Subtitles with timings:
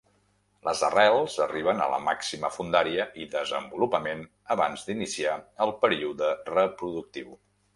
[0.67, 4.25] Les arrels arriben a la màxima fondària i desenvolupament
[4.57, 7.39] abans d'iniciar el període reproductiu.